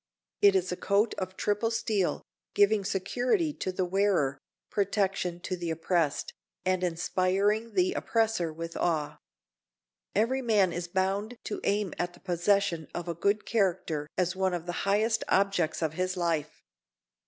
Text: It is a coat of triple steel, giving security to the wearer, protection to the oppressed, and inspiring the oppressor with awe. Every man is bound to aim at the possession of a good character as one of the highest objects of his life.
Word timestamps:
It 0.41 0.55
is 0.55 0.71
a 0.71 0.75
coat 0.75 1.13
of 1.19 1.37
triple 1.37 1.69
steel, 1.69 2.23
giving 2.55 2.83
security 2.83 3.53
to 3.53 3.71
the 3.71 3.85
wearer, 3.85 4.39
protection 4.71 5.39
to 5.41 5.55
the 5.55 5.69
oppressed, 5.69 6.33
and 6.65 6.83
inspiring 6.83 7.75
the 7.75 7.93
oppressor 7.93 8.51
with 8.51 8.75
awe. 8.75 9.19
Every 10.15 10.41
man 10.41 10.73
is 10.73 10.87
bound 10.87 11.37
to 11.43 11.61
aim 11.65 11.93
at 11.99 12.15
the 12.15 12.19
possession 12.19 12.87
of 12.95 13.07
a 13.07 13.13
good 13.13 13.45
character 13.45 14.09
as 14.17 14.35
one 14.35 14.55
of 14.55 14.65
the 14.65 14.71
highest 14.89 15.23
objects 15.27 15.83
of 15.83 15.93
his 15.93 16.17
life. 16.17 16.63